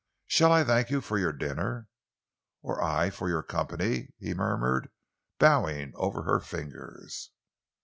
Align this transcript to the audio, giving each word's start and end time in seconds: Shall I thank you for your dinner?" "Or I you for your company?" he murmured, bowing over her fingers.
Shall 0.25 0.51
I 0.51 0.63
thank 0.63 0.89
you 0.89 0.99
for 0.99 1.19
your 1.19 1.31
dinner?" 1.31 1.87
"Or 2.63 2.81
I 2.81 3.05
you 3.05 3.11
for 3.11 3.29
your 3.29 3.43
company?" 3.43 4.09
he 4.17 4.33
murmured, 4.33 4.89
bowing 5.37 5.91
over 5.93 6.23
her 6.23 6.39
fingers. 6.39 7.29